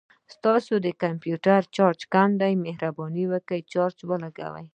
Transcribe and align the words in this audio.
ستاسو 0.35 0.73
د 0.85 0.87
کمپوټر 1.03 1.61
چارج 1.75 2.01
کم 2.13 2.29
دی، 2.41 2.53
مهرباني 2.65 3.25
وکړه 3.31 3.57
چارج 3.73 3.97
ولګوه 4.09 4.61